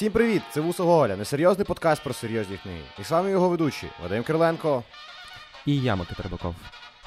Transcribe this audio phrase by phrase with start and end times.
[0.00, 0.42] Всім привіт!
[0.50, 2.82] Це Вуса Гоголя, несерйозний подкаст про серйозні книги.
[3.00, 4.84] І з вами його ведучий Вадим Кириленко.
[5.66, 6.54] І я Микита Рибаков.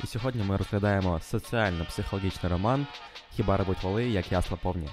[0.03, 2.87] І сьогодні ми розглядаємо соціально-психологічний роман
[3.35, 4.89] Хіба ребуть воли, як ясла повні.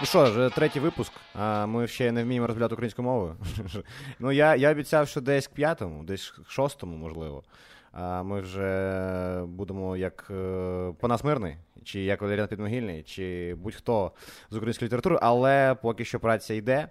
[0.00, 3.36] Ну що ж, третій випуск, а ми ще не вміємо розмовляти українською мовою.
[4.18, 7.42] ну, я я обіцяв, що десь к п'ятому, десь к шостому, можливо.
[7.92, 14.12] А Ми вже будемо як е, Панас Мирний, чи як Валеріан Підмогильний, чи будь-хто
[14.50, 16.88] з української літератури, але поки що праця йде.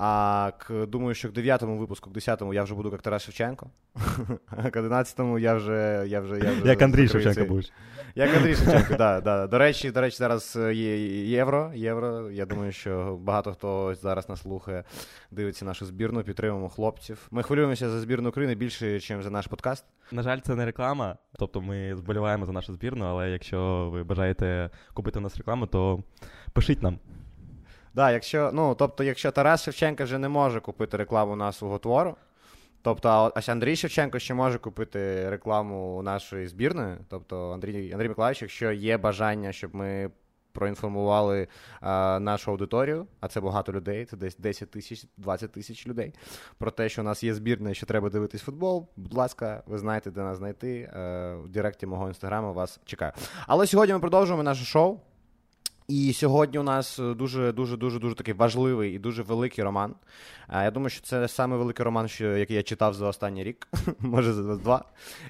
[0.00, 3.70] А к, думаю, що к 9-му випуску, к 10-му я вже буду як Тарас Шевченко.
[4.46, 6.04] А к 11-му я вже.
[6.06, 7.72] я вже, я вже Як Андрій Шевченко будеш.
[8.14, 9.46] Як Андрій Шевченко, да, да.
[9.46, 11.72] До речі, до речі, зараз є євро.
[11.74, 12.30] євро.
[12.30, 14.84] Я думаю, що багато хто зараз нас слухає,
[15.30, 17.28] дивиться нашу збірну, підтримуємо хлопців.
[17.30, 19.84] Ми хвилюємося за збірну України більше, ніж за наш подкаст.
[20.12, 21.16] На жаль, це не реклама.
[21.38, 26.02] Тобто ми зболіваємо за нашу збірну, але якщо ви бажаєте купити у нас рекламу, то
[26.52, 26.98] пишіть нам.
[27.94, 32.16] Да, якщо, ну, тобто, якщо Тарас Шевченко вже не може купити рекламу нашого твору,
[32.82, 38.72] тобто ось Андрій Шевченко ще може купити рекламу нашої збірної, тобто Андрій Андрій Миколаївич, якщо
[38.72, 40.10] є бажання, щоб ми
[40.58, 41.48] проінформували
[41.80, 46.14] а, нашу аудиторію, а це багато людей, це десь 10 тисяч, 20 тисяч людей.
[46.58, 48.88] Про те, що у нас є збірна що треба дивитись футбол.
[48.96, 50.90] Будь ласка, ви знаєте, де нас знайти.
[50.92, 53.12] А, в Директі мого інстаграму вас чекаю.
[53.46, 55.00] Але сьогодні ми продовжуємо наше шоу.
[55.88, 59.94] І сьогодні у нас дуже дуже дуже дуже такий важливий і дуже великий роман.
[60.52, 64.32] Я думаю, що це саме великий роман, що, який я читав за останній рік, може
[64.32, 64.84] за два.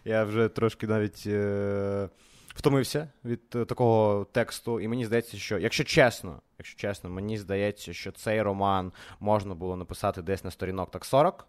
[0.04, 2.08] Я вже трошки навіть е-
[2.54, 4.80] втомився від е- такого тексту.
[4.80, 9.76] І мені здається, що якщо чесно, якщо чесно, мені здається, що цей роман можна було
[9.76, 11.46] написати десь на сторінок так 40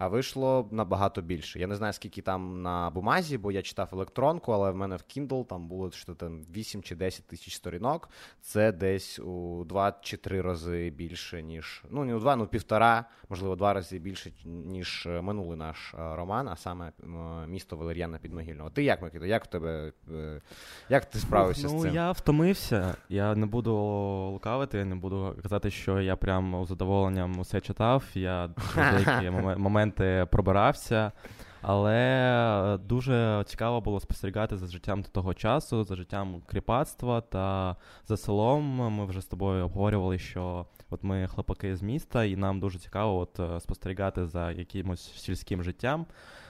[0.00, 1.58] а вийшло набагато більше.
[1.58, 5.00] Я не знаю, скільки там на бумазі, бо я читав електронку, але в мене в
[5.00, 8.08] Kindle там було що там 8 чи 10 тисяч сторінок.
[8.40, 13.04] Це десь у 2 чи 3 рази більше, ніж ну не у 2, ну півтора,
[13.28, 16.92] можливо, два рази більше, ніж е, минулий наш е, роман, а саме
[17.46, 18.70] місто Валер'яна Підмогильного.
[18.70, 19.26] Ти як Микита?
[19.26, 20.40] Як в тебе е,
[20.88, 21.90] як ти справився ну, з цим?
[21.90, 22.94] Ну я втомився.
[23.08, 23.74] Я не буду
[24.32, 28.04] лукавити, я не буду казати, що я прям з задоволенням усе читав.
[28.14, 31.12] Я деякі моменти моменти пробирався.
[31.62, 38.64] Але дуже цікаво було спостерігати за життям того часу, за життям кріпацтва та за селом.
[38.64, 43.18] Ми вже з тобою обговорювали, що от ми хлопаки з міста, і нам дуже цікаво
[43.18, 46.06] от е, спостерігати за якимось сільським життям.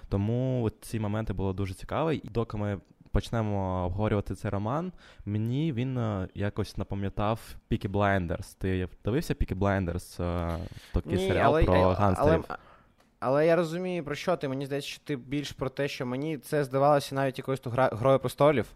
[0.08, 2.16] Тому от ці моменти були дуже цікаві.
[2.16, 2.80] І доки ми
[3.12, 4.92] почнемо обговорювати цей роман,
[5.24, 8.54] мені він е, якось напам'ятав Пікі Блайндерс.
[8.54, 10.16] Ти дивився Пікі Блайндерс?
[10.92, 12.44] Такий Ні, серіал але, про гангстерів?
[12.48, 12.58] Але...
[13.20, 14.48] Але я розумію, про що ти.
[14.48, 18.66] Мені здається, що ти більш про те, що мені це здавалося навіть якоюсь грою престолів.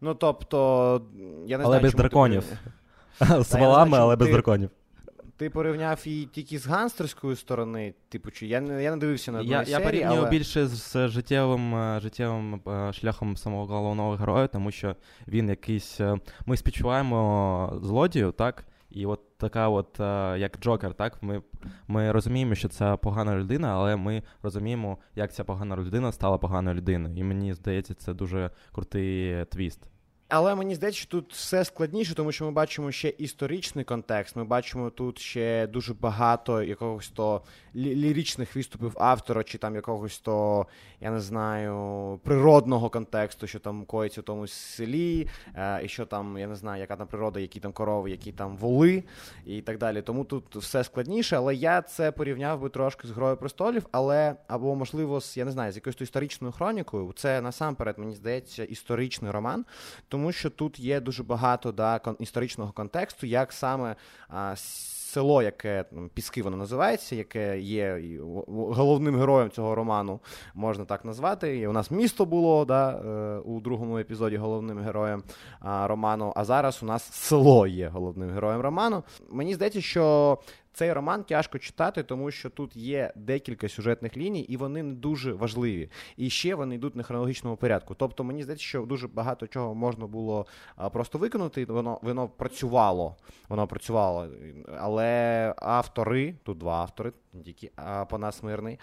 [0.00, 1.02] Ну, тобто,
[1.46, 1.82] я не але знаю.
[1.82, 2.44] без драконів.
[3.18, 3.42] Ти...
[3.42, 4.32] З валами, але без ти...
[4.32, 4.70] драконів.
[5.36, 9.40] Ти порівняв її тільки з гангстерської сторони, типу, чи я не я не дивився на
[9.40, 10.30] Я серії, я порівнюю але...
[10.30, 14.96] більше з життєвим е, життєвим е, шляхом самого головного героя, тому що
[15.28, 16.00] він якийсь.
[16.00, 18.64] Е, ми співчуваємо злодію, так?
[18.90, 20.00] І от така, от
[20.40, 21.42] як Джокер, так ми
[21.88, 26.76] ми розуміємо, що це погана людина, але ми розуміємо, як ця погана людина стала поганою
[26.76, 27.16] людиною.
[27.16, 29.90] І мені здається, це дуже крутий твіст.
[30.28, 34.36] Але мені здається, що тут все складніше, тому що ми бачимо ще історичний контекст.
[34.36, 37.42] Ми бачимо тут ще дуже багато якогось то
[37.74, 40.66] ліричних виступів автора, чи там якогось то,
[41.00, 46.38] я не знаю, природного контексту, що там коїться в тому селі, е, і що там,
[46.38, 49.04] я не знаю, яка там природа, які там корови, які там воли,
[49.46, 50.02] і так далі.
[50.02, 51.36] Тому тут все складніше.
[51.36, 55.50] Але я це порівняв би трошки з Грою престолів, але або, можливо, з я не
[55.50, 57.12] знаю, з якоюсь історичною хронікою.
[57.16, 59.64] Це насамперед, мені здається, історичний роман
[60.16, 63.96] тому що тут є дуже багато да, історичного контексту, як саме
[64.28, 65.84] а, село, яке
[66.14, 68.02] Піски воно називається, яке є
[68.48, 70.20] головним героєм цього роману,
[70.54, 71.58] можна так назвати.
[71.58, 75.22] І у нас місто було да, е, у другому епізоді головним героєм
[75.60, 76.32] а, роману.
[76.36, 79.02] А зараз у нас село є головним героєм роману.
[79.30, 80.38] Мені здається, що
[80.76, 85.32] цей роман тяжко читати, тому що тут є декілька сюжетних ліній, і вони не дуже
[85.32, 85.90] важливі.
[86.16, 87.94] І ще вони йдуть на хронологічному порядку.
[87.94, 90.46] Тобто, мені здається, що дуже багато чого можна було
[90.92, 91.64] просто виконати.
[91.64, 93.16] Воно воно працювало.
[93.48, 94.28] Воно працювало.
[94.78, 97.12] Але автори, тут два автори,
[97.44, 97.70] тільки
[98.10, 98.78] Панас Мирний.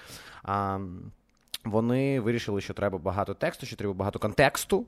[1.65, 4.85] Вони вирішили, що треба багато тексту, що треба багато контексту,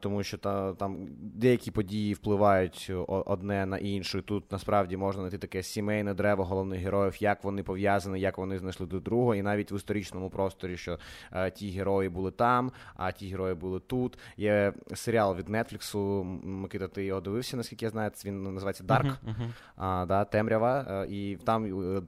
[0.00, 4.22] тому що та, там деякі події впливають одне на іншу.
[4.22, 8.77] Тут насправді можна знайти таке сімейне древо головних героїв, як вони пов'язані, як вони знайшли
[8.77, 10.98] друг до другого, і навіть в історичному просторі, що
[11.30, 14.18] а, ті герої були там, а ті герої були тут.
[14.36, 16.24] Є серіал від Нетфліксу.
[16.44, 19.50] Микита, ти його дивився, наскільки я знаю, він називається Дарк, uh-huh, uh-huh.
[19.76, 21.06] А, да, Темрява.
[21.10, 22.02] І там е,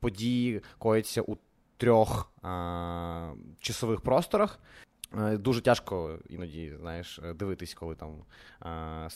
[0.00, 1.36] події кояться у
[1.76, 4.58] трьох а, часових просторах.
[5.18, 8.10] Е, дуже тяжко іноді знаєш, е, дивитись, коли там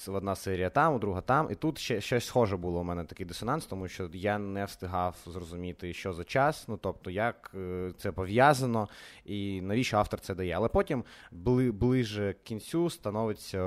[0.09, 1.49] одна серія там, друга там.
[1.51, 5.17] І тут ще щось схоже було у мене такий дисонанс, тому що я не встигав
[5.27, 8.89] зрозуміти, що за час, ну тобто, як е, це пов'язано
[9.25, 10.53] і навіщо автор це дає.
[10.53, 13.61] Але потім бли, ближе к кінцю становиться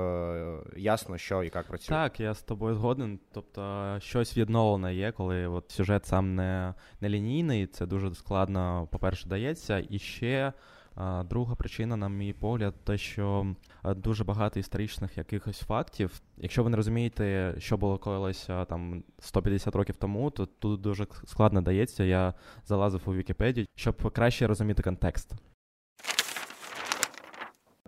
[0.76, 1.96] ясно, що і як працює.
[1.96, 3.18] Так, я з тобою згоден.
[3.32, 9.28] Тобто щось відновлене є, коли от сюжет сам не, не лінійний, це дуже складно, по-перше,
[9.28, 9.84] дається.
[9.90, 10.52] І ще.
[11.24, 13.54] Друга причина, на мій погляд, те, що
[13.84, 16.20] дуже багато історичних якихось фактів.
[16.36, 21.62] Якщо ви не розумієте, що було колись там 150 років тому, то тут дуже складно
[21.62, 22.04] дається.
[22.04, 22.34] Я
[22.66, 25.34] залазив у Вікіпедію, щоб краще розуміти контекст.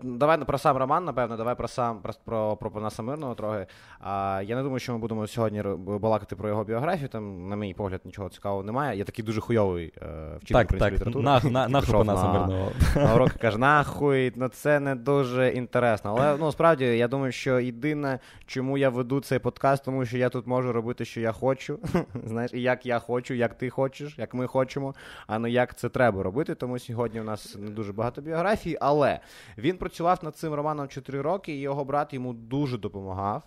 [0.03, 3.67] Давай про сам роман, напевно, давай про сам про про, про Панаса Мирного трохи.
[3.99, 7.09] А, Я не думаю, що ми будемо сьогодні балакати про його біографію.
[7.09, 8.97] Там, на мій погляд, нічого цікавого немає.
[8.97, 11.25] Я такий дуже хуйовий е, вчитель української літератури.
[11.25, 12.71] На, на, нахуй Панаса Мирного.
[12.95, 16.15] На урок каже, нахуй, ну це не дуже інтересно.
[16.17, 20.29] Але ну справді я думаю, що єдине, чому я веду цей подкаст, тому що я
[20.29, 21.79] тут можу робити, що я хочу.
[22.25, 24.95] Знаєш, і як я хочу, як ти хочеш, як ми хочемо,
[25.27, 26.55] а не як це треба робити.
[26.55, 29.19] Тому сьогодні у нас не дуже багато біографій, але
[29.57, 33.43] він працював над цим романом 4 роки, і його брат йому дуже допомагав.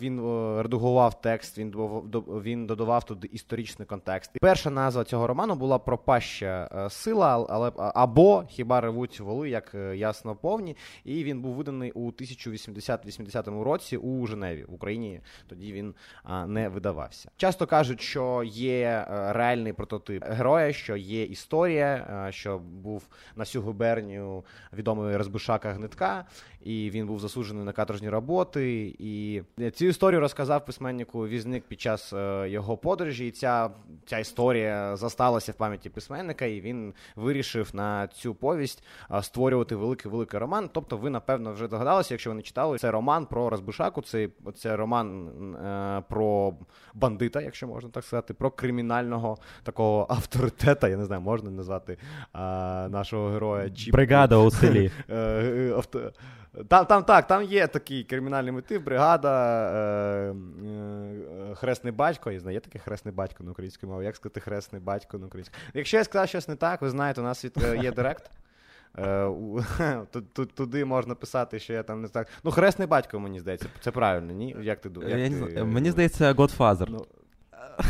[0.00, 1.70] Він е, редагував текст, він
[2.42, 4.30] він додавав туди історичний контекст.
[4.34, 9.74] І перша назва цього роману була Пропаща е, сила, але або хіба ревуть воли, як
[9.74, 10.76] е, ясно повні.
[11.04, 15.20] І він був виданий у 1080 році у Женеві в Україні.
[15.48, 15.94] Тоді він
[16.46, 17.30] не видавався.
[17.36, 24.44] Часто кажуть, що є реальний прототип героя, що є історія, що був на всю губернію
[24.72, 25.47] відомий Розбиш.
[25.48, 26.26] Шака Гнитка,
[26.68, 28.94] і він був засуджений на каторжні роботи.
[28.98, 29.42] І
[29.74, 33.26] цю історію розказав письменнику візник під час е, його подорожі.
[33.26, 33.70] І ця
[34.06, 40.10] ця історія засталася в пам'яті письменника, і він вирішив на цю повість е, створювати великий
[40.10, 40.70] великий роман.
[40.72, 44.76] Тобто, ви напевно вже догадалися, якщо ви не читали, це роман про Розбишаку, це, це
[44.76, 46.54] роман е, про
[46.94, 50.88] бандита, якщо можна так сказати, про кримінального такого авторитета.
[50.88, 51.98] Я не знаю, можна назвати е,
[52.88, 53.92] нашого героя Чіп.
[53.92, 54.90] Бригада у селі.
[56.58, 56.64] Е.
[56.64, 60.34] Там там так, там є такий кримінальний мотив, бригада, е,
[60.64, 62.30] е, хресний батько.
[62.30, 64.04] Я знаю, є такий хресний батько на українській мові.
[64.04, 67.24] Як сказати хресний батько на українській Якщо я сказав щось не так, ви знаєте, у
[67.24, 67.50] нас е,
[67.82, 68.30] є директ.
[68.98, 69.30] Е,
[70.54, 72.28] туди можна писати, що я там не так.
[72.44, 74.56] Ну, хресний батько, мені здається, це правильно, ні?
[74.60, 75.32] Як ти думаєш?
[75.64, 77.04] Мені здається, Godfather.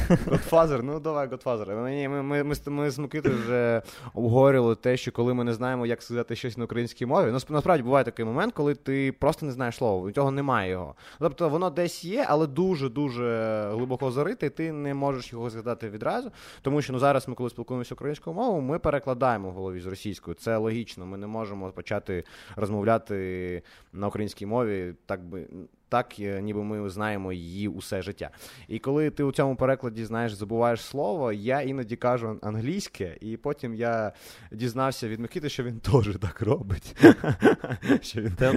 [0.09, 1.83] Godfather, ну давай Godfather.
[1.83, 3.83] Ми ми, ми, ми з Микитою вже
[4.15, 7.27] обговорювали те, що коли ми не знаємо, як сказати щось на українській мові.
[7.33, 10.95] Ну, насправді буває такий момент, коли ти просто не знаєш слова, у цього немає його.
[11.19, 16.31] Тобто воно десь є, але дуже-дуже глибоко зарите, і ти не можеш його згадати відразу.
[16.63, 20.35] Тому що ну, зараз ми, коли спілкуємося українською мовою, ми перекладаємо в голові з російською.
[20.35, 21.07] Це логічно.
[21.07, 22.25] Ми не можемо почати
[22.57, 23.63] розмовляти
[23.93, 25.47] на українській мові, так би
[25.89, 28.31] так, е, ніби ми знаємо її усе життя.
[28.69, 33.75] І коли ти у цьому перекладі знаєш, забуваєш слово, я іноді кажу англійське, і потім
[33.75, 34.13] я
[34.53, 36.97] дізнався від Микити, що він теж так робить.
[38.03, 38.53] Що він це,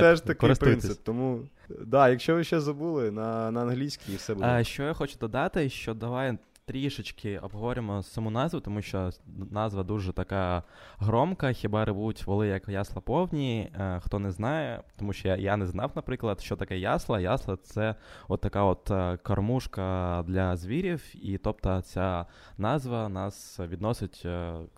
[0.00, 0.98] теж такий принцип.
[1.02, 1.40] Тому
[1.80, 4.46] да, якщо ви ще забули на англійській, все буде.
[4.46, 9.10] А, Що я хочу додати, що давай трішечки обговоримо саму назву, тому що
[9.50, 10.62] назва дуже така
[10.98, 11.52] громка.
[11.52, 13.70] Хіба ревуть воли як ясла повні?
[13.80, 17.20] Е, хто не знає, тому що я я не знав, наприклад, що таке ясла.
[17.20, 17.94] Ясла це
[18.28, 22.26] от така от е, кормушка для звірів, і тобто ця
[22.58, 24.26] назва нас відносить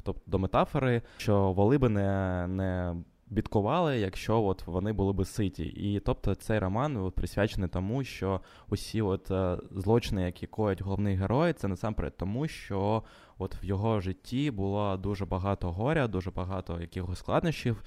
[0.03, 2.95] тобто, до метафори, що воли би не не
[3.35, 5.65] бідкували, якщо от вони були би ситі.
[5.65, 11.17] І тобто цей роман от, присвячений тому, що усі от е, злочини, які коять головний
[11.17, 13.03] герой, це насамперед тому, що
[13.39, 17.83] от в його житті було дуже багато горя, дуже багато якихось складнощів.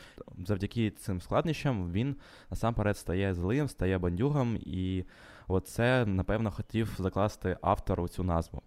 [0.47, 2.15] Завдяки цим складнощам він
[2.49, 5.05] насамперед стає злим, стає бандюгом, і
[5.47, 8.61] от це, напевно, хотів закласти автору цю назву.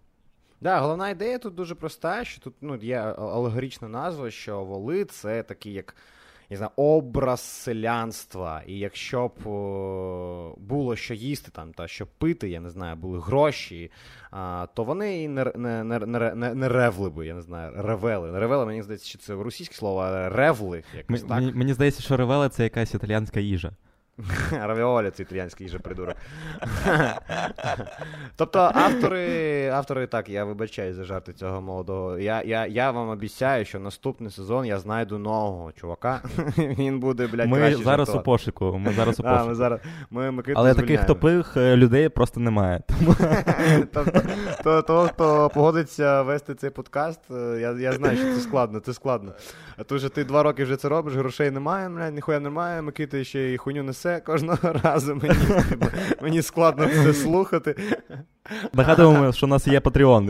[0.60, 5.42] Да, головна ідея тут дуже проста, що тут ну, є алегорична назва, що воли це
[5.42, 5.96] такі як
[6.50, 8.62] не знаю, образ селянства.
[8.66, 9.40] І якщо б
[10.60, 13.90] було що їсти там та що пити, я не знаю, були гроші,
[14.74, 15.98] то вони і не не, не,
[16.34, 18.38] не, не ревли би, я не знаю, ревели.
[18.38, 20.82] Ревели, мені здається, що це російське слово, а ревли.
[20.96, 21.30] якось так.
[21.30, 23.72] Мені, мені здається, що ревели це якась італіянська їжа.
[24.52, 26.16] Равіолі це італіянський їжа придурок.
[28.36, 32.18] тобто автори, автори, так, я вибачаю за жарти цього молодого.
[32.18, 36.22] Я я, я вам обіцяю, що наступний сезон я знайду нового чувака.
[36.58, 38.20] Він буде, блядь, Ми краще зараз жартувати.
[38.20, 38.78] у пошуку.
[38.78, 42.82] Ми зараз у А, ми зараз, ми, ми Але таких тупих е, людей просто немає.
[43.92, 48.94] Тобто, то, хто погодиться вести цей подкаст, е, я, я знаю, що це складно, це
[48.94, 49.32] складно.
[49.76, 53.24] А то вже ти два роки вже це робиш, грошей немає, блядь, ніхуя немає, Микита
[53.24, 55.14] ще й хуйню несе кожного разу.
[55.14, 55.34] Мені,
[56.22, 57.76] мені складно це слухати.
[58.72, 60.20] нагадуємо, що у нас є Patreon.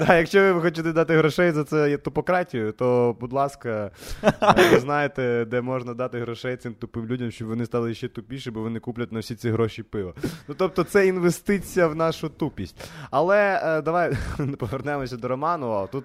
[0.06, 3.90] Да, якщо ви хочете дати грошей за це тупократію, то, будь ласка,
[4.24, 4.32] е,
[4.72, 8.60] ви знаєте, де можна дати грошей цим тупим людям, щоб вони стали ще тупіші, бо
[8.60, 10.14] вони куплять на всі ці гроші пиво.
[10.48, 12.90] Ну тобто, це інвестиція в нашу тупість.
[13.10, 14.12] Але е, давай
[14.58, 15.88] повернемося до роману.
[15.92, 16.04] Тут.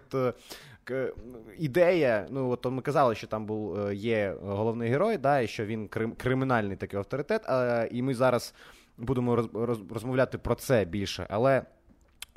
[0.92, 1.13] Е,
[1.58, 5.65] Ідея, ну от ми казали, що там був е, є головний герой, да, і що
[5.65, 7.46] він крим, кримінальний такий авторитет.
[7.50, 8.54] е, І ми зараз
[8.98, 11.27] будемо роз, роз, розмовляти про це більше.
[11.30, 11.63] Але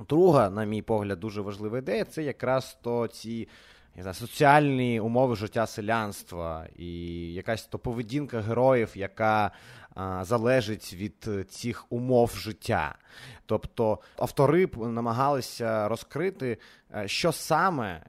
[0.09, 3.49] Друга, на мій погляд, дуже важлива ідея це якраз то ці
[3.97, 6.89] не знаю, соціальні умови життя селянства і
[7.35, 9.88] якась то поведінка героїв, яка а,
[10.23, 12.95] залежить від е, цих умов життя.
[13.47, 16.59] Тобто автори намагалися розкрити,
[16.95, 18.03] е, що саме е,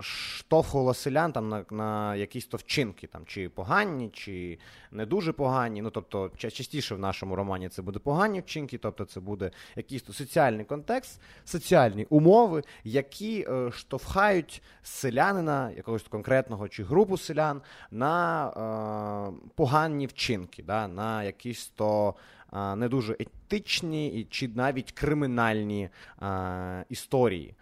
[0.00, 4.58] штовхувало селян там на, на якісь то вчинки, там, чи погані, чи
[4.90, 5.82] не дуже погані.
[5.82, 10.12] Ну, тобто, частіше в нашому романі це буде погані вчинки, тобто це буде якийсь то
[10.12, 20.06] соціальний контекст, соціальні умови, які штовхають селянина, якогось конкретного чи групу селян, на е, погані
[20.06, 22.14] вчинки, да, на якісь то
[22.52, 25.88] е, не дуже етичні чи навіть кримінальні
[26.22, 27.54] е, історії.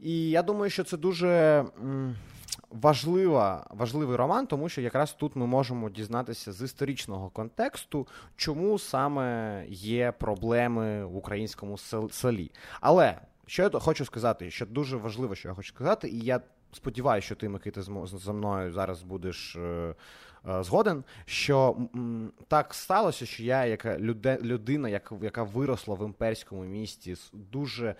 [0.00, 1.64] І я думаю, що це дуже
[2.70, 8.06] важлива, важливий роман, тому що якраз тут ми можемо дізнатися з історичного контексту,
[8.36, 11.78] чому саме є проблеми в українському
[12.10, 12.50] селі.
[12.80, 16.40] Але що я хочу сказати, що дуже важливо, що я хочу сказати, і я
[16.72, 19.58] сподіваюся, що ти, Микита, зі мною зараз будеш.
[20.46, 21.76] Е, е, Згоден, що
[22.48, 24.88] так сталося, що я, люде, людина,
[25.20, 27.94] яка, виросла в імперському місті з дуже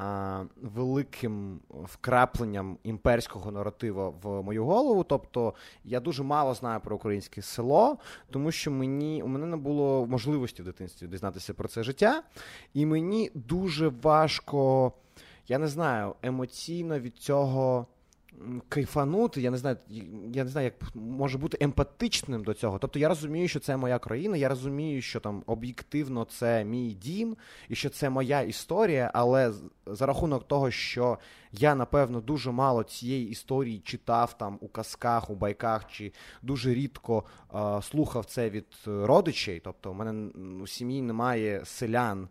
[0.00, 5.04] а, великим вкрапленням імперського наратива в мою голову.
[5.04, 7.98] Тобто я дуже мало знаю про українське село,
[8.30, 12.22] тому що мені у мене не було можливості в дитинстві дізнатися про це життя,
[12.74, 14.92] і мені дуже важко,
[15.48, 17.86] я не знаю, емоційно від цього.
[18.68, 19.76] Кайфанути, я не знаю,
[20.32, 22.78] я не знаю, як може бути емпатичним до цього.
[22.78, 27.36] Тобто я розумію, що це моя країна, я розумію, що там об'єктивно це мій дім,
[27.68, 29.52] і що це моя історія, але
[29.86, 31.18] за рахунок того, що
[31.52, 36.12] я напевно дуже мало цієї історії читав там у казках, у байках, чи
[36.42, 37.24] дуже рідко
[37.54, 39.60] е, слухав це від е, родичей.
[39.60, 40.30] Тобто, у мене
[40.62, 42.28] у сім'ї немає селян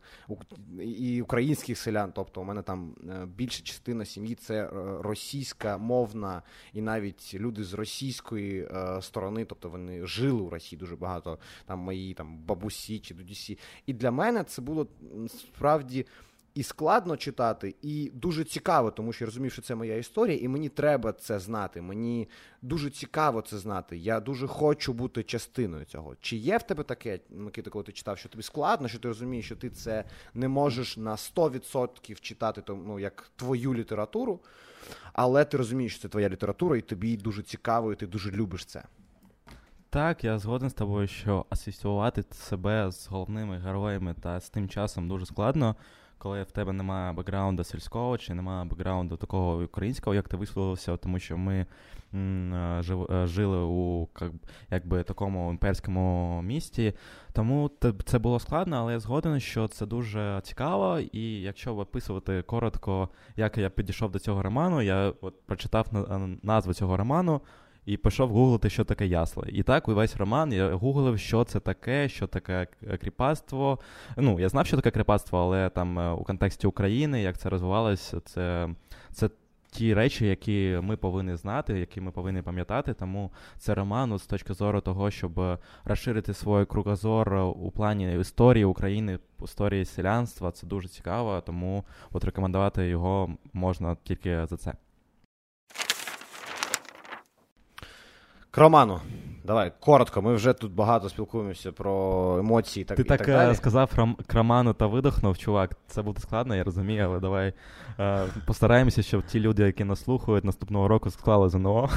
[0.80, 2.12] і українських селян.
[2.16, 4.70] Тобто, у мене там е, більша частина сім'ї це е,
[5.02, 6.42] російська мовна,
[6.74, 11.80] і навіть люди з російської е, сторони, тобто вони жили у Росії дуже багато, там
[11.80, 13.58] мої там бабусі чи дідусі.
[13.86, 14.88] І для мене це було
[15.28, 16.06] справді.
[16.58, 20.48] І складно читати, і дуже цікаво, тому що я розумію, що це моя історія, і
[20.48, 21.82] мені треба це знати.
[21.82, 22.30] Мені
[22.62, 23.98] дуже цікаво це знати.
[23.98, 26.16] Я дуже хочу бути частиною цього.
[26.22, 29.46] Чи є в тебе таке, Микита, коли ти читав, що тобі складно, що ти розумієш,
[29.46, 34.40] що ти це не можеш на 100% читати, ну, як твою літературу,
[35.14, 38.66] але ти розумієш, що це твоя література, і тобі дуже цікаво, і ти дуже любиш
[38.66, 38.84] це.
[39.90, 45.08] Так, я згоден з тобою, що асоціювати себе з головними героями та з тим часом
[45.08, 45.76] дуже складно,
[46.18, 51.20] коли в тебе немає бекграунду сільського чи немає бекграунду такого українського, як ти висловився, тому
[51.20, 51.66] що ми
[52.14, 54.32] м, е, жив, е, жили у як,
[54.72, 56.94] якби такому імперському місті.
[57.34, 57.72] Тому
[58.06, 61.00] це було складно, але я згоден, що це дуже цікаво.
[61.00, 66.74] І якщо описувати коротко, як я підійшов до цього роману, я от прочитав на- назву
[66.74, 67.42] цього роману.
[67.88, 69.50] І пішов гуглити, що таке ясли.
[69.54, 72.68] І так увесь роман я гуглив, що це таке, що таке
[73.02, 73.80] кріпацтво.
[74.18, 78.20] Ну, я знав, що таке кріпацтво, але там е, у контексті України, як це розвивалося,
[78.20, 78.70] це,
[79.12, 79.30] це
[79.72, 82.94] ті речі, які ми повинні знати, які ми повинні пам'ятати.
[82.94, 89.20] Тому це роман з точки зору того, щоб розширити свій кругозор у плані історії України,
[89.44, 90.52] історії селянства.
[90.52, 94.74] Це дуже цікаво, тому от рекомендувати його можна тільки за це.
[98.58, 99.00] К Роману.
[99.44, 102.86] Давай, коротко, ми вже тут багато спілкуємося про емоції.
[102.86, 103.56] Так, Ти і так, так далі.
[103.56, 105.72] сказав рам- Роману та видохнув, чувак.
[105.88, 107.54] Це буде складно, я розумію, але давай
[108.00, 111.90] е, постараємося, щоб ті люди, які нас слухають, наступного року склали ЗНО.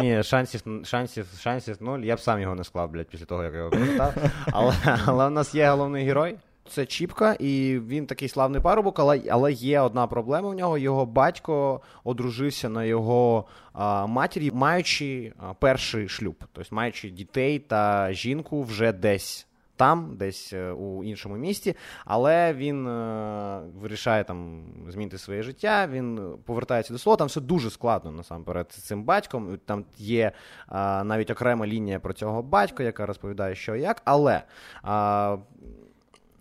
[0.00, 1.98] Ні, шансів, шансів, шансів нуль.
[2.00, 4.14] Я б сам його не склав, блядь, після того, як я його прочитав.
[4.52, 4.74] Але,
[5.06, 6.36] але в нас є головний герой.
[6.68, 10.78] Це Чіпка, і він такий славний парубок, але, але є одна проблема в нього.
[10.78, 18.12] Його батько одружився на його а, матері, маючи а, перший шлюб, тобто маючи дітей та
[18.12, 19.44] жінку вже десь.
[19.76, 25.86] Там, десь е, у іншому місті, але він е, вирішає там змінити своє життя.
[25.86, 27.16] Він повертається до слова.
[27.16, 29.58] Там все дуже складно насамперед з цим батьком.
[29.64, 30.32] Там є е,
[31.04, 34.02] навіть окрема лінія про цього батька, яка розповідає, що як.
[34.04, 34.42] Але
[34.84, 35.38] е,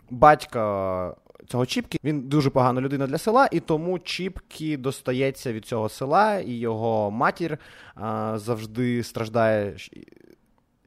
[0.09, 1.15] батька
[1.47, 6.39] цього Чіпки, він дуже погана людина для села, і тому Чіпки достається від цього села,
[6.39, 7.57] і його матір
[7.95, 9.75] а, завжди страждає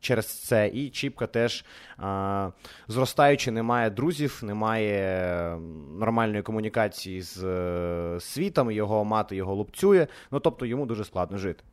[0.01, 0.69] через це.
[0.69, 1.65] І Чіпка теж,
[1.99, 2.51] а,
[2.89, 5.57] зростаючи, не має друзів, не має
[5.99, 10.07] нормальної комунікації з е, світом, його мати його лупцює.
[10.31, 11.65] Ну тобто йому дуже складно жити.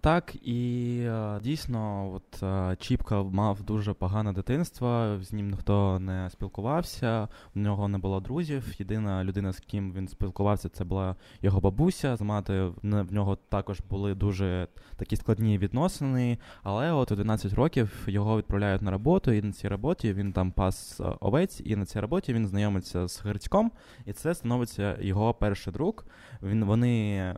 [0.00, 6.30] Так, і е, дійсно, от е, Чіпка мав дуже погане дитинство, з ним ніхто не
[6.30, 8.74] спілкувався, в нього не було друзів.
[8.78, 12.16] Єдина людина, з ким він спілкувався, це була його бабуся.
[12.16, 16.38] З мати в нього також були дуже такі складні відносини.
[16.62, 20.52] Але от у 12 років його відправляють на роботу, і на цій роботі він там
[20.52, 23.72] пас е, овець, і на цій роботі він знайомиться з Грицьком,
[24.06, 26.04] і це становиться його перший друг.
[26.42, 27.34] Він вони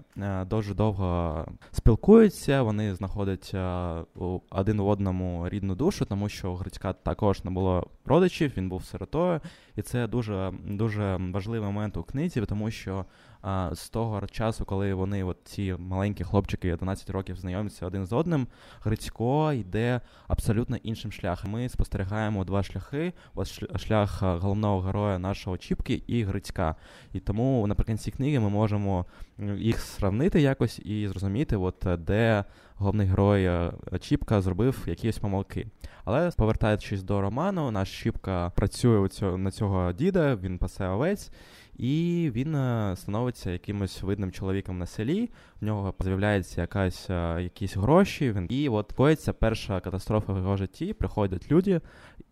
[0.46, 4.04] дуже довго спілкуються, вони знаходять е,
[4.50, 8.84] один в одному рідну душу, тому що у Грицька також не було родичів, він був
[8.84, 9.40] сиротою,
[9.76, 13.04] і це дуже дуже важливий момент у книзі, тому що
[13.42, 18.12] а, з того часу, коли вони, от ці маленькі хлопчики, 11 років, знайомляться один з
[18.12, 18.46] одним,
[18.82, 21.50] Грицько йде абсолютно іншим шляхом.
[21.50, 26.76] Ми спостерігаємо два шляхи: от шлях головного героя нашого Чіпки і Грицька.
[27.12, 29.06] І тому наприкінці книги ми можемо
[29.56, 32.44] їх сравнити якось і зрозуміти, от е, де
[32.74, 35.66] головний герой е, Чіпка зробив якісь помилки.
[36.04, 41.30] Але повертаючись до роману, наш Чіпка працює на цього діда, він пасе овець.
[41.80, 45.30] І він е, становиться якимось видним чоловіком на селі.
[45.60, 48.32] В нього з'являється якась е, якісь гроші.
[48.32, 50.92] Він і от коїться перша катастрофа в його житті.
[50.92, 51.80] Приходять люди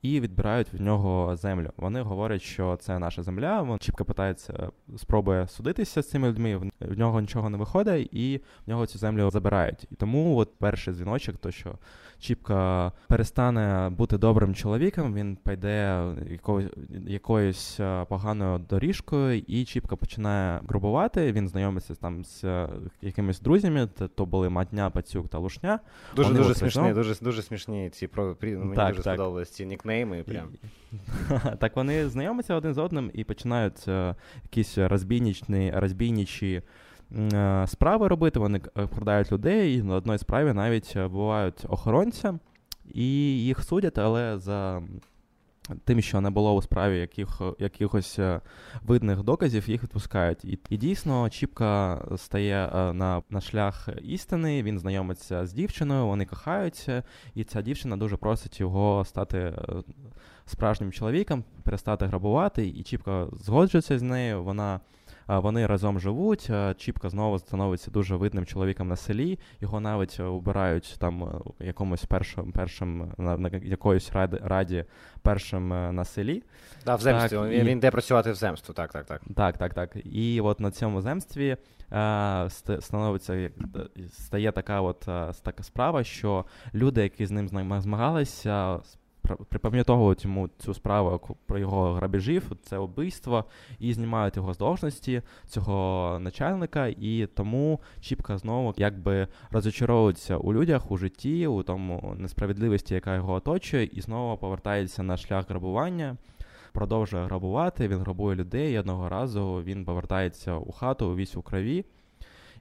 [0.02, 1.70] і відбирають в нього землю.
[1.76, 3.62] Вони говорять, що це наша земля.
[3.62, 6.56] Вон Чіпка питається, спробує судитися з цими людьми.
[6.56, 9.86] В- В нього нічого не виходить, і в нього цю землю забирають.
[9.90, 11.74] І тому от перший дзвіночок, то що
[12.20, 16.70] Чіпка перестане бути добрим чоловіком, він піде якоюсь,
[17.06, 21.32] якоюсь е, поганою доріжкою, і Чіпка починає грубувати.
[21.32, 22.68] Він знайомиться там з е,
[23.02, 23.88] якимись друзями.
[24.14, 25.80] То були Матня, Пацюк та Лушня.
[26.16, 29.14] Дуже Вони дуже смішні, дуже дуже смішні ці про мені Так, дуже так.
[29.14, 30.22] сподобались ці нікнейми.
[30.22, 30.48] Прям.
[31.58, 34.84] так вони знайомляться один з одним і починають е, якісь м,
[36.56, 36.62] е,
[37.66, 38.38] справи робити.
[38.38, 42.38] Вони е, продають людей, і на одній справі навіть е, бувають охоронця,
[42.94, 43.04] і
[43.44, 44.82] їх судять, але за.
[45.84, 48.40] Тим, що не було у справі яких, якихось е,
[48.82, 50.44] видних доказів, їх відпускають.
[50.44, 56.24] І, і дійсно, Чіпка стає е, на, на шлях істини, він знайомиться з дівчиною, вони
[56.24, 57.02] кохаються,
[57.34, 59.54] і ця дівчина дуже просить його стати е,
[60.46, 64.44] справжнім чоловіком, перестати грабувати, і Чіпка згоджується з нею.
[64.44, 64.80] Вона
[65.28, 66.50] вони разом живуть.
[66.76, 69.38] Чіпка знову становиться дуже видним чоловіком на селі.
[69.60, 71.22] Його навіть е, обирають там
[71.60, 74.84] е, якомусь першим, першим на, на якоїсь раді, раді
[75.22, 76.42] першим е, на селі.
[76.86, 77.36] Да, в земстві.
[77.36, 78.74] Так, він, і- він йде працювати в земство.
[78.74, 79.20] Так, так, так.
[79.36, 79.96] Так, так, так.
[80.04, 81.56] І от на цьому земстві
[81.92, 81.96] е,
[82.44, 83.50] ст- становиться е,
[84.12, 87.48] стає така от е, така справа, що люди, які з ним
[87.80, 88.80] змагалися,
[89.36, 93.44] припам'ятовують йому цю справу про його грабежів, це вбивство,
[93.78, 100.90] і знімають його з должності цього начальника, і тому Чіпка знову якби розочаровується у людях,
[100.90, 106.16] у житті, у тому несправедливості, яка його оточує, і знову повертається на шлях грабування
[106.72, 108.74] продовжує грабувати, він грабує людей.
[108.74, 111.84] І одного разу він повертається у хату увесь у крові.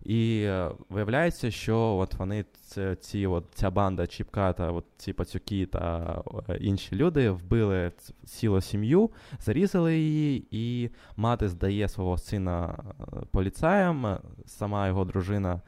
[0.03, 5.13] І е, виявляється, що от вони це, ці, от, ця банда Чіпка та от ці
[5.13, 6.15] пацюки та
[6.49, 7.91] е, інші люди вбили
[8.25, 15.61] цілу сім'ю, зарізали її, і мати здає свого сина е, поліцаям, е, сама його дружина.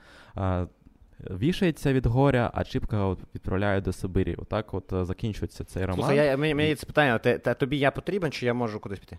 [1.32, 4.36] Вішається від горя, а Чіпка от відправляє до Сибирі.
[4.36, 5.96] Отак от закінчується цей роман.
[5.96, 9.00] Слухай, я, мені, мені це питання, те, те, тобі я потрібен, чи я можу кудись
[9.00, 9.18] піти?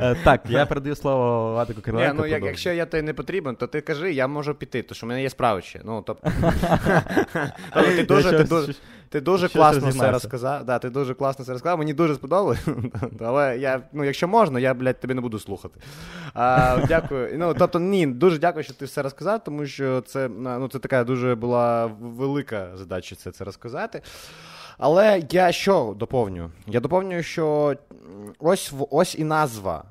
[0.00, 2.22] Е, так, я передаю слово Вадику Кириленко.
[2.22, 5.06] ну, як, Якщо я тобі не потрібен, то ти кажи, я можу піти, тому що
[5.06, 5.80] в мене є справи ще.
[5.84, 6.30] Ну, тобто,
[9.08, 10.64] ти дуже класно все розказав.
[10.64, 12.66] Да, ти дуже класно все розказав, мені дуже сподобалось.
[13.20, 15.80] Але я, ну, якщо можна, я, блядь, тебе не буду слухати.
[16.34, 17.30] А, Дякую.
[17.38, 21.04] Ну, тобто, ні, дуже дякую, що ти все розказав, тому що це ну, це така
[21.04, 24.02] дуже була велика задача це, це розказати.
[24.80, 26.50] Але я що доповню?
[26.66, 27.76] Я доповнюю, що
[28.38, 29.84] ось ось і назва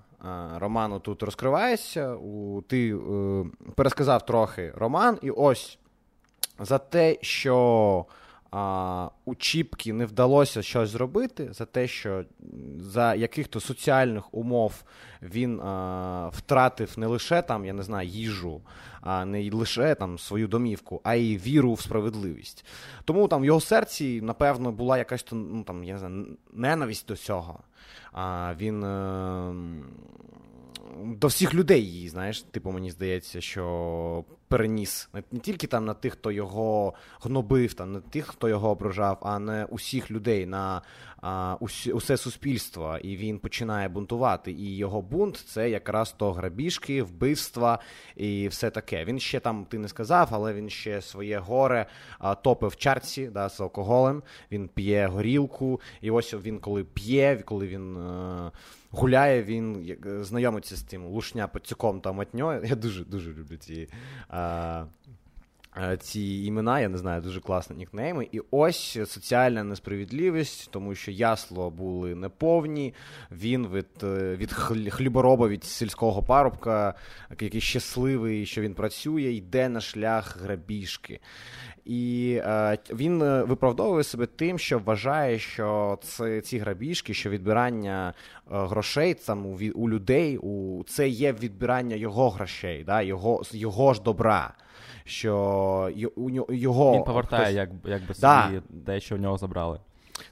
[0.56, 2.14] роману тут розкривається.
[2.16, 5.80] У, Ти е, пересказав трохи роман, і ось
[6.60, 8.06] за те, що
[8.52, 12.24] а, у Чіпки не вдалося щось зробити, за те, що
[12.80, 14.84] за яких-то соціальних умов
[15.22, 18.62] він а, втратив не лише там, я не знаю, їжу,
[19.02, 22.66] а не лише там свою домівку, а й віру в справедливість.
[23.06, 27.16] Тому там в його серці, напевно, була якась ну, там, я не знаю, ненависть до
[27.16, 27.60] цього.
[28.12, 28.84] А, Він.
[31.04, 36.14] До всіх людей її, знаєш, типу, мені здається, що переніс не тільки там на тих,
[36.14, 40.82] хто його гнобив, там на тих, хто його ображав, а не усіх людей на
[41.22, 42.98] а, усі, усе суспільство.
[42.98, 44.52] І він починає бунтувати.
[44.52, 47.80] І його бунт це якраз то грабіжки, вбивства
[48.16, 49.06] і все таке.
[49.06, 51.86] Він ще там, ти не сказав, але він ще своє горе
[52.20, 54.24] а, топив в чарці да, з алкоголем.
[54.52, 57.98] Він п'є горілку, і ось він коли п'є, коли він.
[57.98, 62.66] А, е, гуляє, він знайомиться з тим лушня пацюком та матньою.
[62.66, 63.88] Я дуже дуже люблю ці
[64.28, 64.86] а,
[66.00, 68.28] ці імена, я не знаю, дуже класні нікнейми.
[68.32, 72.94] І ось соціальна несправедливість, тому що ясло були неповні.
[73.32, 74.54] Він від е, від
[74.92, 76.94] хлібороба, від сільського парубка,
[77.42, 81.20] який щасливий, що він працює, йде на шлях грабіжки.
[81.90, 88.14] І е, він е, виправдовує себе тим, що вважає, що це ці грабіжки, що відбирання
[88.38, 93.94] е, грошей там у, у людей, у це є відбирання його грошей, да, його його
[93.94, 94.54] ж добра.
[95.06, 95.34] Що
[96.50, 97.56] його він повертає, хтось...
[97.56, 98.44] як якби да.
[98.44, 99.80] собі дещо в нього забрали.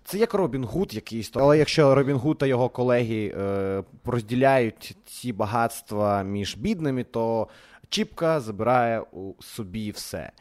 [0.04, 1.32] Це як Робін Гуд якийсь.
[1.34, 7.48] Але якщо Робін Гуд та його колеги е, розділяють ці багатства між бідними, то
[7.90, 10.32] Чіпка забирає у собі все.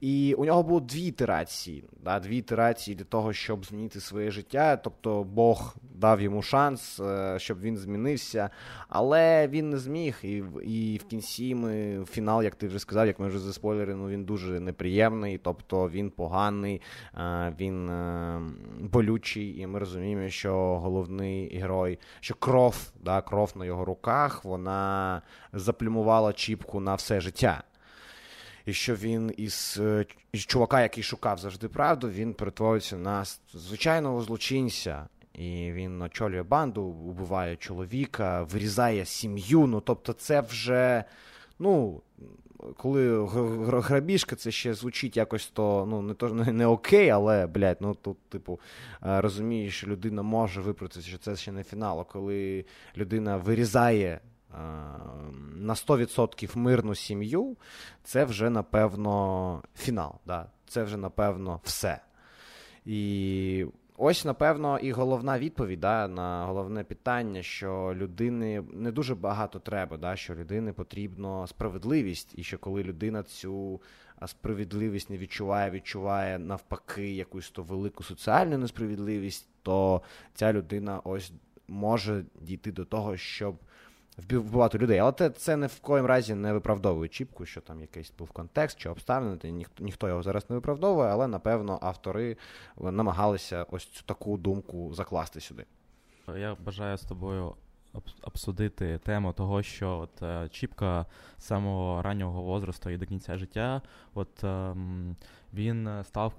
[0.00, 1.84] І у нього було дві ітерації.
[2.04, 4.76] Да, Дві ітерації для того, щоб змінити своє життя.
[4.76, 8.50] Тобто Бог дав йому шанс, е, щоб він змінився,
[8.88, 10.18] але він не зміг.
[10.22, 14.08] І і в кінці ми фінал, як ти вже сказав, як ми вже заспойлери, ну
[14.08, 16.80] він дуже неприємний, тобто він поганий,
[17.14, 18.40] е, він е,
[18.80, 25.22] болючий, і ми розуміємо, що головний герой, що кров, да, кров на його руках, вона
[25.52, 27.62] заплюмувала Чіпку на все життя.
[28.66, 29.80] І що він із,
[30.32, 33.24] із чувака, який шукав завжди правду, він перетворюється на
[33.54, 35.08] звичайного злочинця.
[35.34, 39.66] І він очолює банду, убиває чоловіка, вирізає сім'ю.
[39.66, 41.04] Ну тобто, це вже,
[41.58, 42.02] ну,
[42.76, 43.26] коли
[43.64, 47.94] грабіжка, це ще звучить якось то, ну, не то не, не окей, але, блядь, ну
[47.94, 48.60] тут, типу,
[49.00, 52.00] розумієш, людина може виправитися, що це ще не фінал.
[52.00, 52.64] А коли
[52.96, 54.20] людина вирізає
[55.56, 57.56] на 100% мирну сім'ю,
[58.02, 60.14] це вже, напевно, фінал.
[60.26, 60.46] Да?
[60.66, 62.00] Це вже, напевно, все.
[62.84, 69.58] І ось, напевно, і головна відповідь да, на головне питання, що людини не дуже багато
[69.58, 73.80] треба, да, що людини потрібна справедливість, і що коли людина цю
[74.26, 80.02] справедливість не відчуває, відчуває навпаки якусь то велику соціальну несправедливість, то
[80.34, 81.32] ця людина ось
[81.68, 83.56] може дійти до того, щоб
[84.18, 84.98] вбивати людей.
[84.98, 88.78] Але це, це не в коїм разі не виправдовує Чіпку, що там якийсь був контекст
[88.78, 89.38] чи обставини.
[89.44, 92.36] Ніхто ніхто його зараз не виправдовує, але напевно автори
[92.76, 95.64] намагалися ось цю таку думку закласти сюди.
[96.36, 97.54] Я бажаю з тобою
[98.22, 101.06] обсудити тему того, що от е, Чіпка
[101.38, 103.82] з самого раннього возрасту і до кінця життя,
[104.14, 105.16] от ем,
[105.54, 106.32] він став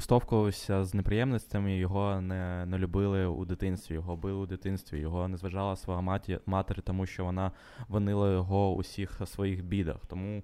[0.00, 5.36] стовкувався з неприємностями, його не не любили у дитинстві, його били у дитинстві, його не
[5.36, 7.52] зважала своя маті, матері, тому що вона
[7.88, 9.96] винила його у всіх своїх бідах.
[10.06, 10.42] Тому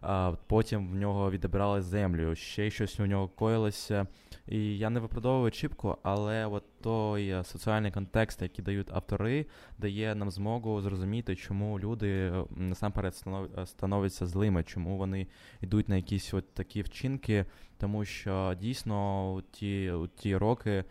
[0.00, 4.06] а, потім в нього відібрали землю, ще щось у нього коїлося.
[4.48, 9.46] І я не виправдовую чіпку, але от той е, соціальний контекст, який дають автори,
[9.78, 13.24] дає нам змогу зрозуміти, чому люди е, насамперед
[13.58, 15.26] е, становляться злими, чому вони
[15.60, 17.44] йдуть на якісь от такі вчинки,
[17.78, 20.84] тому що дійсно у ті, у ті роки.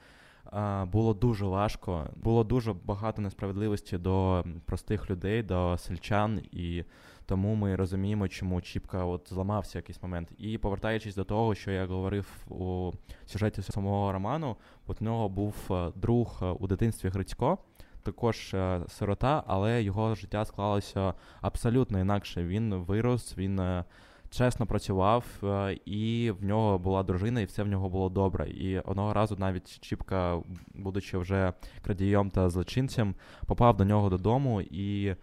[0.92, 6.84] Було дуже важко, було дуже багато несправедливості до простих людей, до сельчан, і
[7.30, 10.32] тому ми розуміємо, чому Чіпка от зламався в якийсь момент.
[10.38, 12.92] І повертаючись до того, що я говорив у
[13.26, 14.56] сюжеті самого роману,
[14.88, 17.58] от в нього був е, друг е, у дитинстві Грицько.
[18.04, 22.44] також е, сирота, але його життя склалося абсолютно інакше.
[22.44, 23.84] Він вирос, він
[24.30, 28.50] чесно працював, е, і в нього була дружина, і все в нього було добре.
[28.50, 30.40] І одного разу навіть Чіпка,
[30.74, 33.16] будучи вже крадієм та злочинцем,
[33.46, 35.16] попав до нього додому, і е,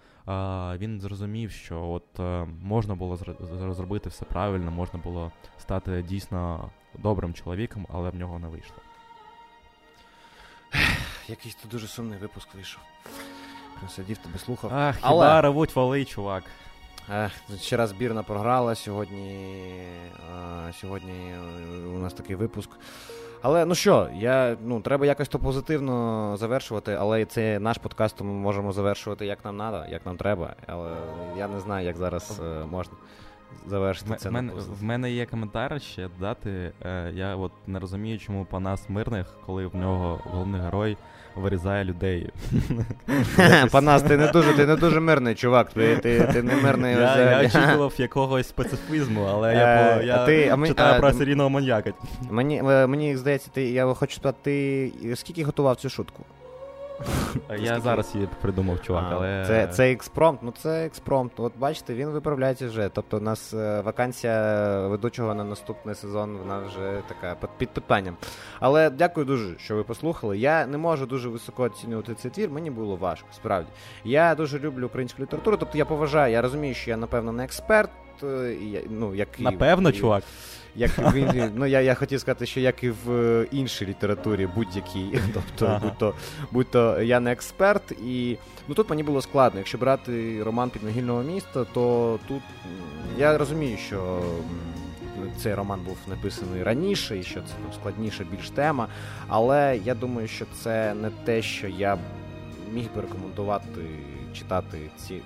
[0.78, 3.16] він зрозумів, що от е, можна було
[3.74, 8.76] зробити все правильно, можна було стати дійсно добрим чоловіком, але в нього не вийшло.
[11.28, 12.82] Якийсь тут дуже сумний випуск вийшов.
[13.88, 14.70] Сидів тебе слухав.
[14.74, 16.44] Ах, хіба Але- ревуть вали, чувак.
[17.10, 18.74] Ех, ще раз збірна програла.
[18.74, 19.38] Сьогодні,
[20.68, 22.70] е, сьогодні е, у нас такий випуск.
[23.42, 28.24] Але ну що, я, ну, треба якось то позитивно завершувати, але це наш подкаст, то
[28.24, 30.54] ми можемо завершувати як нам треба, як нам треба.
[30.66, 30.90] Але
[31.38, 32.94] я не знаю, як зараз е, можна
[33.66, 36.72] завершити В, це в, мене, в мене є коментар ще додати.
[36.84, 40.96] Е, я от не розумію, чому Панас мирних, коли в нього головний герой
[41.36, 42.30] вирізає людей.
[43.70, 45.70] Панас, ти не дуже, ти не дуже мирний, чувак.
[45.72, 46.92] Ти, ти, ти не мирний.
[46.94, 51.12] Я, я очікував якогось специфізму, але Е, я, я ти- а ми- читаю а, про
[51.12, 51.92] серійного маньяка.
[52.30, 54.40] Мені, е, мені здається, ти, я хочу спитати,
[55.02, 56.22] ти скільки готував цю шутку?
[57.58, 59.44] Я зараз її придумав, чувак, А, але.
[59.46, 61.32] Це, це експромт, ну це експромт.
[61.36, 62.88] От бачите, він виправляється вже.
[62.88, 68.16] Тобто у нас е, вакансія ведучого на наступний сезон, вона вже така під, під питанням.
[68.60, 70.38] Але дякую дуже, що ви послухали.
[70.38, 73.68] Я не можу дуже високо оцінювати цей твір, мені було важко, справді.
[74.04, 77.90] Я дуже люблю українську літературу, тобто я поважаю, я розумію, що я, напевно, не експерт.
[78.22, 78.56] Е,
[78.90, 80.24] Ну, як і- Напевно, і- чувак.
[80.76, 84.48] Як і в ну я, я хотів сказати, що як і в е, іншій літературі,
[84.54, 85.78] будь-якій, тобто, Ага.
[85.78, 86.14] будь-то,
[86.52, 88.36] будь-то я не експерт, і
[88.68, 89.58] ну тут мені було складно.
[89.60, 92.42] Якщо брати роман підмогильного міста, то тут
[93.18, 94.22] я розумію, що
[95.42, 98.88] цей роман був написаний раніше, і що це там складніша більш тема.
[99.28, 101.98] Але я думаю, що це не те, що я
[102.72, 103.80] міг би рекомендувати
[104.34, 105.20] читати ці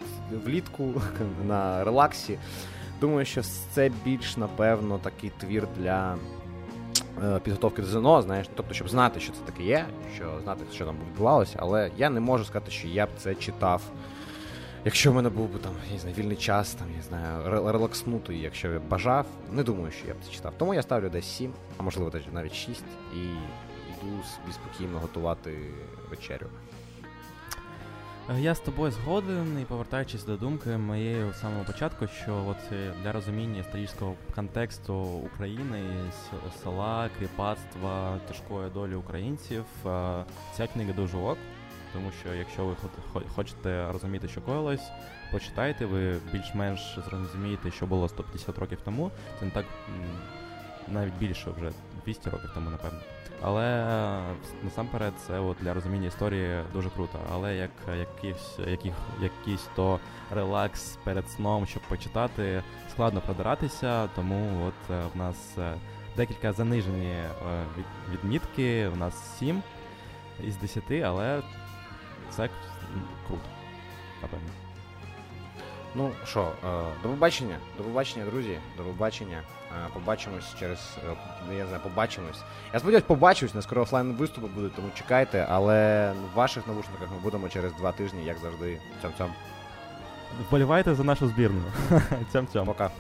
[0.45, 1.03] влітку
[1.49, 2.39] на релаксі.
[3.01, 6.17] Думаю, що це більш, напевно, такий твір для
[7.25, 9.87] е, підготовки до ЗНО, знаєш, ну, тобто, щоб знати, що це таке є,
[10.17, 13.83] що знати, що там відбувалося, але я не можу сказати, що я б це читав.
[14.85, 18.35] Якщо в мене був би там, я знаю, вільний час, там, я знаю, ре- релакснути,
[18.37, 20.53] якщо я бажав, не думаю, що я б це читав.
[20.59, 22.83] Тому я ставлю десь 7, а можливо навіть 6,
[23.15, 25.59] і йду спокійно готувати
[26.11, 26.47] вечерю.
[28.31, 32.73] Е, Я з тобою згоден і повертаючись до думки моєї з самого початку, що от
[32.73, 35.83] е, для розуміння історичного контексту України,
[36.63, 40.25] села, кріпацтва, тяжкої долі українців, е,
[40.57, 41.39] ця книга дуже ок.
[41.93, 42.77] Тому що якщо ви
[43.35, 44.91] хочете розуміти, що коїлось,
[45.33, 49.11] почитайте, ви більш-менш зрозумієте, що було 150 років тому.
[49.39, 49.65] Це не так
[50.89, 51.71] навіть більше вже
[52.05, 53.01] 200 років тому, напевно.
[53.43, 54.23] Але е,
[54.63, 57.19] насамперед це от для розуміння історії дуже круто.
[57.33, 64.91] Але як якийсь, яких, якийсь то релакс перед сном, щоб почитати, складно продиратися, тому от
[64.91, 65.75] е, в нас е,
[66.17, 67.17] декілька занижені
[68.13, 69.63] відмітки, у нас 7
[70.45, 71.43] із 10, але
[72.31, 72.49] це
[73.27, 73.45] круто,
[74.23, 74.70] напевно.
[75.95, 79.43] Ну що, е, до побачення, до побачення, друзі, до побачення.
[79.73, 80.97] Е, Побачимось через.
[81.11, 81.17] е,
[81.57, 82.43] Я не знаю, побачимось.
[82.73, 87.19] Я сподіваюся, побачусь, на скоро офлайн виступи будуть, тому чекайте, але в ваших навушниках ми
[87.23, 88.81] будемо через два тижні, як завжди.
[89.03, 89.29] Цьом-цьом.
[90.49, 91.63] Вболівайте за нашу збірну.
[92.33, 92.67] Цьом-цьом.
[92.67, 92.91] Пока.